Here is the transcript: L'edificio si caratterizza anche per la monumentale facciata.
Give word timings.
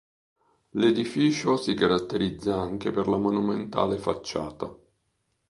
L'edificio 0.71 1.57
si 1.57 1.75
caratterizza 1.75 2.59
anche 2.59 2.89
per 2.89 3.07
la 3.07 3.17
monumentale 3.17 3.99
facciata. 3.99 4.75